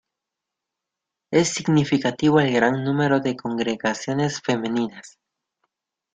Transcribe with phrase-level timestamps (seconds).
[1.29, 5.19] Es significativo el gran número de congregaciones femeninas.